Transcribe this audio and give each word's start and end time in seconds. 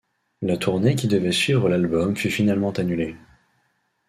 La 0.41 0.57
tournée 0.57 0.95
qui 0.95 1.07
devait 1.07 1.31
suivre 1.31 1.69
l'album 1.69 2.17
fut 2.17 2.31
finalement 2.31 2.71
annulée. 2.71 3.15